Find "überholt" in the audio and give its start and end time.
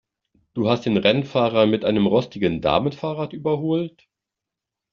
3.33-4.07